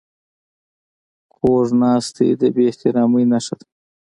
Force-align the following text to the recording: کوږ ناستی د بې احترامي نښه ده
کوږ 1.35 1.67
ناستی 1.81 2.27
د 2.39 2.43
بې 2.55 2.63
احترامي 2.69 3.23
نښه 3.31 3.55
ده 3.59 3.65